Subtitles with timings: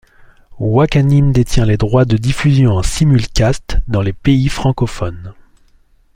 [0.59, 5.35] Wakanim détient les droits de diffusion en simulcast dans les pays francophones.